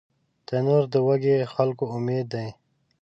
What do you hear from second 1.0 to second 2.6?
وږي خلکو امید دی